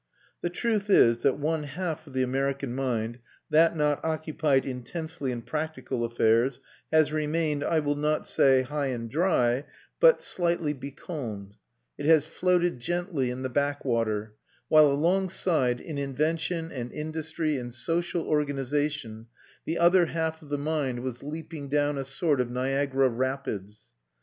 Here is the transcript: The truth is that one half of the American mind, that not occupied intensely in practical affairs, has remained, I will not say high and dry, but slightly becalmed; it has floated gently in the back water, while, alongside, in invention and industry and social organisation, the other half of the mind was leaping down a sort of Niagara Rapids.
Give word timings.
The 0.41 0.49
truth 0.49 0.89
is 0.89 1.19
that 1.19 1.37
one 1.37 1.61
half 1.61 2.07
of 2.07 2.13
the 2.13 2.23
American 2.23 2.73
mind, 2.73 3.19
that 3.51 3.77
not 3.77 4.03
occupied 4.03 4.65
intensely 4.65 5.31
in 5.31 5.43
practical 5.43 6.03
affairs, 6.03 6.59
has 6.91 7.13
remained, 7.13 7.63
I 7.63 7.81
will 7.81 7.95
not 7.95 8.25
say 8.25 8.63
high 8.63 8.87
and 8.87 9.11
dry, 9.11 9.63
but 9.99 10.23
slightly 10.23 10.73
becalmed; 10.73 11.55
it 11.99 12.07
has 12.07 12.25
floated 12.25 12.79
gently 12.79 13.29
in 13.29 13.43
the 13.43 13.49
back 13.49 13.85
water, 13.85 14.33
while, 14.69 14.87
alongside, 14.91 15.79
in 15.79 15.99
invention 15.99 16.71
and 16.71 16.91
industry 16.91 17.57
and 17.59 17.71
social 17.71 18.23
organisation, 18.27 19.27
the 19.67 19.77
other 19.77 20.07
half 20.07 20.41
of 20.41 20.49
the 20.49 20.57
mind 20.57 21.01
was 21.01 21.21
leaping 21.21 21.69
down 21.69 21.99
a 21.99 22.03
sort 22.03 22.41
of 22.41 22.49
Niagara 22.49 23.07
Rapids. 23.07 23.91